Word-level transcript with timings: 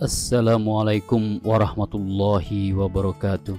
Assalamualaikum 0.00 1.44
warahmatullahi 1.44 2.72
wabarakatuh. 2.72 3.52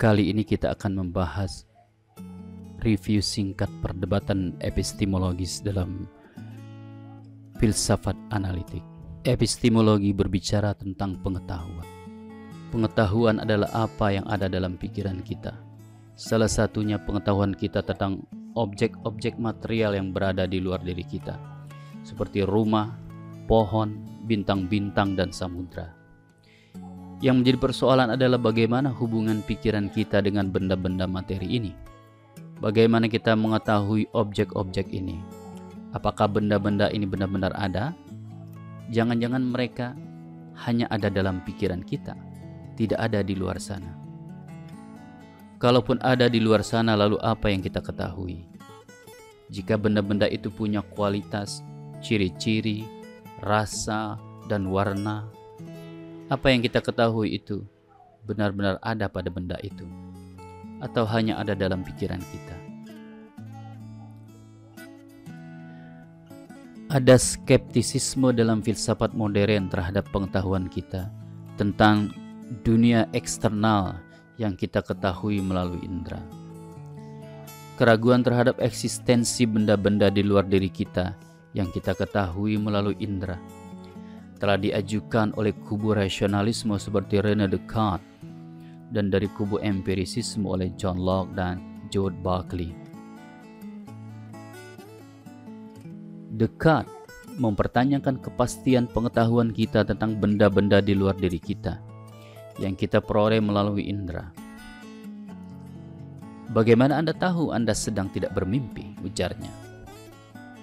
Kali 0.00 0.32
ini 0.32 0.40
kita 0.40 0.72
akan 0.72 1.04
membahas 1.04 1.68
review 2.80 3.20
singkat 3.20 3.68
perdebatan 3.84 4.56
epistemologis 4.64 5.60
dalam 5.60 6.08
filsafat 7.60 8.16
analitik. 8.32 8.80
Epistemologi 9.28 10.16
berbicara 10.16 10.72
tentang 10.72 11.20
pengetahuan. 11.20 11.84
Pengetahuan 12.72 13.44
adalah 13.44 13.68
apa 13.84 14.16
yang 14.16 14.24
ada 14.32 14.48
dalam 14.48 14.80
pikiran 14.80 15.20
kita. 15.20 15.52
Salah 16.16 16.48
satunya 16.48 16.96
pengetahuan 16.96 17.52
kita 17.52 17.84
tentang 17.84 18.24
objek-objek 18.56 19.36
material 19.36 19.92
yang 19.92 20.08
berada 20.16 20.48
di 20.48 20.56
luar 20.56 20.80
diri 20.80 21.04
kita, 21.04 21.36
seperti 22.00 22.48
rumah, 22.48 23.07
pohon, 23.48 23.96
bintang-bintang, 24.28 25.16
dan 25.16 25.32
samudra. 25.32 25.96
Yang 27.18 27.36
menjadi 27.42 27.58
persoalan 27.58 28.14
adalah 28.14 28.38
bagaimana 28.38 28.94
hubungan 28.94 29.42
pikiran 29.42 29.90
kita 29.90 30.22
dengan 30.22 30.52
benda-benda 30.54 31.08
materi 31.08 31.50
ini. 31.50 31.72
Bagaimana 32.62 33.10
kita 33.10 33.34
mengetahui 33.34 34.06
objek-objek 34.14 34.92
ini? 34.94 35.18
Apakah 35.96 36.28
benda-benda 36.28 36.92
ini 36.92 37.08
benar-benar 37.08 37.56
ada? 37.56 37.96
Jangan-jangan 38.92 39.42
mereka 39.42 39.96
hanya 40.68 40.86
ada 40.92 41.08
dalam 41.08 41.40
pikiran 41.42 41.80
kita, 41.82 42.14
tidak 42.76 42.98
ada 43.00 43.24
di 43.24 43.34
luar 43.34 43.58
sana. 43.58 43.94
Kalaupun 45.58 45.98
ada 46.06 46.30
di 46.30 46.38
luar 46.38 46.62
sana, 46.62 46.94
lalu 46.94 47.18
apa 47.18 47.50
yang 47.50 47.58
kita 47.58 47.82
ketahui? 47.82 48.46
Jika 49.50 49.74
benda-benda 49.74 50.30
itu 50.30 50.54
punya 50.54 50.86
kualitas, 50.86 51.66
ciri-ciri, 51.98 52.86
rasa, 53.42 54.18
dan 54.48 54.66
warna. 54.72 55.28
Apa 56.32 56.52
yang 56.52 56.64
kita 56.64 56.80
ketahui 56.80 57.36
itu 57.36 57.64
benar-benar 58.24 58.76
ada 58.84 59.08
pada 59.08 59.32
benda 59.32 59.56
itu, 59.64 59.84
atau 60.80 61.04
hanya 61.08 61.40
ada 61.40 61.56
dalam 61.56 61.80
pikiran 61.84 62.20
kita. 62.20 62.56
Ada 66.88 67.20
skeptisisme 67.20 68.32
dalam 68.32 68.64
filsafat 68.64 69.12
modern 69.12 69.68
terhadap 69.68 70.08
pengetahuan 70.08 70.72
kita 70.72 71.12
tentang 71.60 72.08
dunia 72.64 73.04
eksternal 73.12 74.00
yang 74.40 74.56
kita 74.56 74.80
ketahui 74.80 75.44
melalui 75.44 75.84
indera. 75.84 76.20
Keraguan 77.76 78.24
terhadap 78.24 78.56
eksistensi 78.58 79.44
benda-benda 79.44 80.08
di 80.08 80.24
luar 80.24 80.48
diri 80.48 80.72
kita 80.72 81.12
yang 81.56 81.68
kita 81.72 81.96
ketahui 81.96 82.60
melalui 82.60 82.96
indera 83.00 83.40
telah 84.38 84.54
diajukan 84.54 85.34
oleh 85.34 85.50
kubu 85.66 85.98
rasionalisme 85.98 86.78
seperti 86.78 87.18
René 87.18 87.50
Descartes 87.50 88.06
dan 88.94 89.10
dari 89.10 89.26
kubu 89.34 89.58
empirisisme 89.58 90.46
oleh 90.46 90.70
John 90.78 90.96
Locke 90.96 91.34
dan 91.34 91.60
George 91.90 92.16
Berkeley. 92.22 92.70
Descartes 96.38 96.94
mempertanyakan 97.38 98.22
kepastian 98.22 98.86
pengetahuan 98.86 99.50
kita 99.50 99.82
tentang 99.82 100.18
benda-benda 100.18 100.78
di 100.78 100.94
luar 100.94 101.18
diri 101.18 101.38
kita 101.42 101.82
yang 102.62 102.78
kita 102.78 103.02
peroleh 103.02 103.42
melalui 103.42 103.86
indera. 103.90 104.30
Bagaimana 106.50 106.98
Anda 106.98 107.12
tahu 107.12 107.54
Anda 107.54 107.74
sedang 107.76 108.08
tidak 108.10 108.34
bermimpi? 108.34 108.98
ujarnya. 109.04 109.67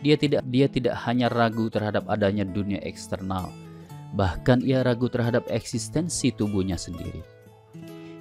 Dia 0.05 0.21
tidak 0.21 0.45
dia 0.53 0.69
tidak 0.69 1.01
hanya 1.09 1.33
ragu 1.33 1.65
terhadap 1.65 2.05
adanya 2.05 2.45
dunia 2.45 2.77
eksternal, 2.85 3.49
bahkan 4.13 4.61
ia 4.61 4.85
ragu 4.85 5.09
terhadap 5.09 5.49
eksistensi 5.49 6.29
tubuhnya 6.29 6.77
sendiri. 6.77 7.25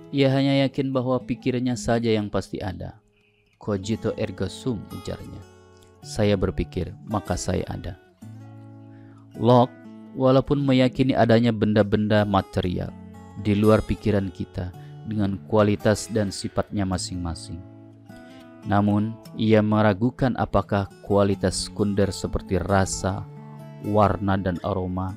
Ia 0.09 0.33
hanya 0.33 0.65
yakin 0.65 0.97
bahwa 0.97 1.21
pikirannya 1.21 1.77
saja 1.77 2.09
yang 2.09 2.33
pasti 2.33 2.57
ada. 2.65 2.97
Cogito 3.61 4.17
ergo 4.17 4.49
sum 4.49 4.81
ujarnya. 4.97 5.45
Saya 6.01 6.41
berpikir, 6.41 6.97
maka 7.05 7.37
saya 7.37 7.69
ada. 7.69 8.01
Locke, 9.37 9.77
walaupun 10.17 10.65
meyakini 10.65 11.13
adanya 11.13 11.53
benda-benda 11.53 12.25
material 12.25 12.97
di 13.45 13.53
luar 13.53 13.85
pikiran 13.85 14.33
kita 14.33 14.73
dengan 15.05 15.37
kualitas 15.53 16.09
dan 16.09 16.33
sifatnya 16.33 16.89
masing-masing 16.89 17.74
namun, 18.65 19.13
ia 19.37 19.61
meragukan 19.61 20.33
apakah 20.41 20.89
kualitas 21.05 21.69
sekunder 21.69 22.09
seperti 22.09 22.57
rasa, 22.57 23.29
warna, 23.85 24.41
dan 24.41 24.57
aroma 24.65 25.13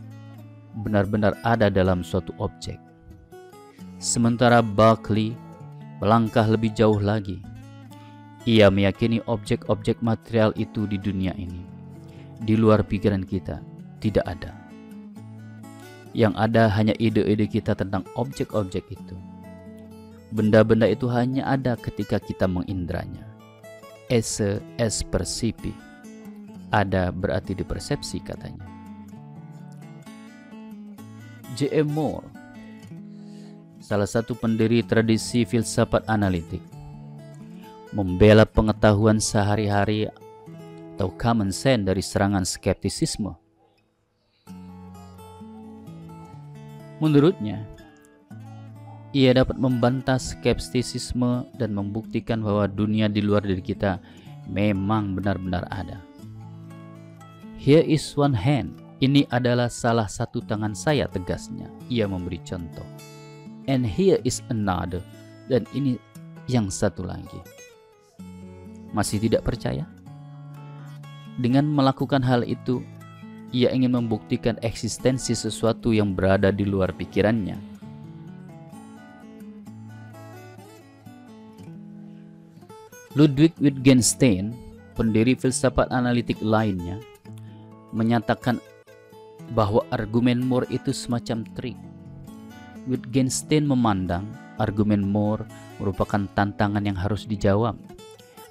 benar-benar 0.84 1.34
ada 1.42 1.74
dalam 1.74 2.06
suatu 2.06 2.36
objek. 2.38 2.78
Sementara 3.98 4.62
Berkeley 4.62 5.34
melangkah 5.98 6.46
lebih 6.46 6.70
jauh 6.78 7.02
lagi. 7.02 7.42
Ia 8.46 8.70
meyakini 8.72 9.20
objek-objek 9.26 10.00
material 10.00 10.54
itu 10.56 10.86
di 10.88 10.96
dunia 11.02 11.34
ini, 11.36 11.66
di 12.40 12.56
luar 12.56 12.86
pikiran 12.86 13.26
kita, 13.26 13.60
tidak 14.00 14.24
ada. 14.24 14.54
Yang 16.16 16.34
ada 16.40 16.64
hanya 16.72 16.96
ide-ide 16.96 17.50
kita 17.50 17.76
tentang 17.76 18.08
objek-objek 18.16 18.88
itu. 18.88 19.18
Benda-benda 20.32 20.88
itu 20.88 21.12
hanya 21.12 21.44
ada 21.48 21.76
ketika 21.76 22.20
kita 22.24 22.48
mengindranya 22.48 23.37
esse 24.08 24.64
es 24.80 25.04
percipi. 25.04 25.72
Ada 26.72 27.12
berarti 27.16 27.56
dipersepsi 27.56 28.20
katanya. 28.24 28.68
J.M. 31.56 31.90
Moore, 31.90 32.28
salah 33.82 34.06
satu 34.06 34.38
pendiri 34.38 34.84
tradisi 34.84 35.42
filsafat 35.42 36.06
analitik, 36.06 36.62
membela 37.96 38.46
pengetahuan 38.46 39.18
sehari-hari 39.18 40.12
atau 40.94 41.10
common 41.18 41.50
sense 41.50 41.88
dari 41.88 42.04
serangan 42.04 42.46
skeptisisme. 42.46 43.34
Menurutnya, 47.02 47.77
ia 49.18 49.34
dapat 49.34 49.58
membantah 49.58 50.22
skeptisisme 50.22 51.50
dan 51.58 51.74
membuktikan 51.74 52.38
bahwa 52.38 52.70
dunia 52.70 53.10
di 53.10 53.26
luar 53.26 53.42
diri 53.42 53.66
kita 53.66 53.98
memang 54.46 55.18
benar-benar 55.18 55.66
ada. 55.74 55.98
Here 57.58 57.82
is 57.82 58.14
one 58.14 58.38
hand. 58.38 58.78
Ini 59.02 59.26
adalah 59.34 59.74
salah 59.74 60.06
satu 60.06 60.46
tangan 60.46 60.78
saya 60.78 61.10
tegasnya. 61.10 61.66
Ia 61.90 62.06
memberi 62.06 62.38
contoh. 62.46 62.86
And 63.66 63.82
here 63.82 64.22
is 64.22 64.46
another. 64.54 65.02
Dan 65.50 65.66
ini 65.74 65.98
yang 66.46 66.70
satu 66.70 67.02
lagi. 67.02 67.42
Masih 68.94 69.18
tidak 69.18 69.50
percaya? 69.50 69.90
Dengan 71.42 71.66
melakukan 71.66 72.22
hal 72.22 72.46
itu, 72.46 72.86
ia 73.50 73.74
ingin 73.74 73.98
membuktikan 73.98 74.62
eksistensi 74.62 75.34
sesuatu 75.34 75.90
yang 75.90 76.14
berada 76.14 76.54
di 76.54 76.70
luar 76.70 76.94
pikirannya 76.94 77.67
Ludwig 83.16 83.56
Wittgenstein, 83.64 84.52
pendiri 84.98 85.38
filsafat 85.40 85.88
analitik 85.96 86.36
lainnya, 86.44 87.00
menyatakan 87.96 88.60
bahwa 89.56 89.86
argumen 89.96 90.44
Moore 90.44 90.68
itu 90.68 90.92
semacam 90.92 91.48
trik. 91.56 91.80
Wittgenstein 92.84 93.64
memandang 93.64 94.28
argumen 94.60 95.08
Moore 95.08 95.48
merupakan 95.80 96.28
tantangan 96.36 96.84
yang 96.84 97.00
harus 97.00 97.24
dijawab, 97.24 97.80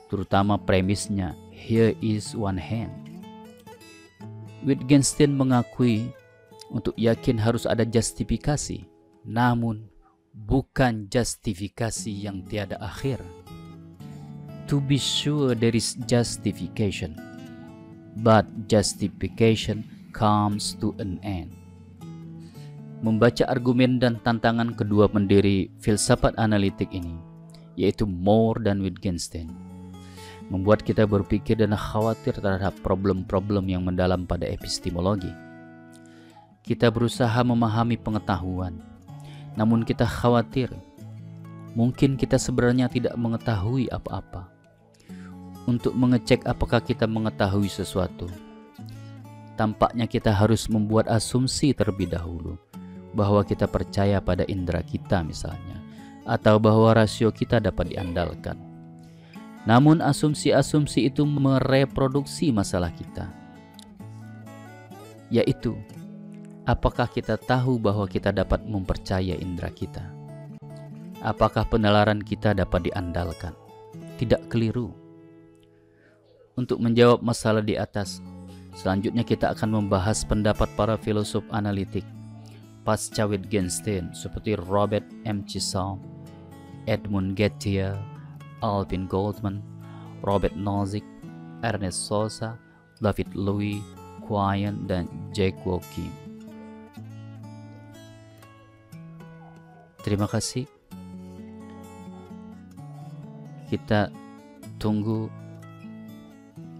terutama 0.08 0.56
premisnya 0.56 1.36
"Here 1.52 1.92
is 2.00 2.32
one 2.32 2.56
hand". 2.60 2.94
Wittgenstein 4.64 5.36
mengakui 5.36 6.08
untuk 6.72 6.96
yakin 6.96 7.36
harus 7.36 7.68
ada 7.68 7.84
justifikasi, 7.84 8.88
namun 9.22 9.84
bukan 10.32 11.12
justifikasi 11.12 12.10
yang 12.10 12.40
tiada 12.44 12.80
akhir. 12.80 13.20
To 14.66 14.82
be 14.82 14.98
sure, 14.98 15.54
there 15.54 15.78
is 15.78 15.94
justification, 16.10 17.14
but 18.18 18.42
justification 18.66 19.86
comes 20.10 20.74
to 20.82 20.90
an 20.98 21.22
end. 21.22 21.54
Membaca 22.98 23.46
argumen 23.46 24.02
dan 24.02 24.18
tantangan 24.26 24.74
kedua 24.74 25.06
pendiri 25.06 25.70
filsafat 25.78 26.34
analitik 26.34 26.90
ini, 26.90 27.14
yaitu 27.78 28.10
Moore 28.10 28.66
dan 28.66 28.82
Wittgenstein, 28.82 29.54
membuat 30.50 30.82
kita 30.82 31.06
berpikir 31.06 31.62
dan 31.62 31.70
khawatir 31.70 32.34
terhadap 32.34 32.74
problem-problem 32.82 33.70
yang 33.70 33.86
mendalam 33.86 34.26
pada 34.26 34.50
epistemologi. 34.50 35.30
Kita 36.66 36.90
berusaha 36.90 37.38
memahami 37.46 38.02
pengetahuan, 38.02 38.82
namun 39.54 39.86
kita 39.86 40.10
khawatir 40.10 40.74
mungkin 41.78 42.18
kita 42.18 42.34
sebenarnya 42.34 42.90
tidak 42.90 43.14
mengetahui 43.14 43.86
apa-apa 43.94 44.55
untuk 45.66 45.92
mengecek 45.98 46.46
apakah 46.46 46.80
kita 46.80 47.04
mengetahui 47.04 47.68
sesuatu. 47.68 48.30
tampaknya 49.56 50.04
kita 50.04 50.36
harus 50.36 50.68
membuat 50.68 51.08
asumsi 51.08 51.72
terlebih 51.72 52.12
dahulu 52.12 52.60
bahwa 53.16 53.40
kita 53.40 53.64
percaya 53.64 54.20
pada 54.20 54.44
indera 54.44 54.84
kita 54.84 55.24
misalnya 55.24 55.80
atau 56.28 56.60
bahwa 56.60 56.92
rasio 56.92 57.32
kita 57.32 57.56
dapat 57.62 57.96
diandalkan. 57.96 58.60
Namun 59.66 59.98
asumsi-asumsi 60.04 61.10
itu 61.10 61.26
mereproduksi 61.26 62.54
masalah 62.54 62.92
kita. 62.94 63.26
Yaitu, 65.26 65.74
apakah 66.68 67.10
kita 67.10 67.34
tahu 67.34 67.78
bahwa 67.82 68.06
kita 68.06 68.30
dapat 68.30 68.62
mempercaya 68.62 69.34
indera 69.34 69.70
kita? 69.74 70.06
Apakah 71.18 71.66
penalaran 71.66 72.22
kita 72.22 72.54
dapat 72.54 72.86
diandalkan? 72.86 73.54
Tidak 74.22 74.46
keliru. 74.46 75.05
Untuk 76.56 76.80
menjawab 76.80 77.20
masalah 77.20 77.60
di 77.60 77.76
atas, 77.76 78.24
selanjutnya 78.72 79.28
kita 79.28 79.52
akan 79.52 79.76
membahas 79.76 80.24
pendapat 80.24 80.72
para 80.72 80.96
filosof 80.96 81.44
analitik 81.52 82.02
pasca 82.86 83.26
Wittgenstein 83.26 84.14
seperti 84.14 84.54
Robert 84.54 85.02
M. 85.26 85.42
Chisholm, 85.44 85.98
Edmund 86.86 87.34
Gettier, 87.34 87.98
Alvin 88.62 89.10
Goldman, 89.10 89.58
Robert 90.22 90.54
Nozick, 90.54 91.04
Ernest 91.66 92.06
Sosa, 92.06 92.54
David 93.02 93.34
Louis, 93.34 93.82
Quine, 94.22 94.86
dan 94.86 95.10
Jack 95.34 95.58
Kim. 95.92 96.14
Terima 100.06 100.30
kasih. 100.30 100.70
Kita 103.66 104.14
tunggu 104.78 105.26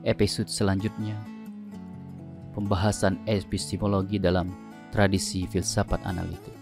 episode 0.06 0.47
selanjutnya 0.47 1.19
pembahasan 2.55 3.19
epistemologi 3.26 4.23
dalam 4.23 4.55
tradisi 4.94 5.44
filsafat 5.44 6.00
analitik. 6.06 6.55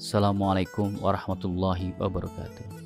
Assalamualaikum 0.00 0.96
warahmatullahi 1.04 1.92
wabarakatuh. 2.00 2.77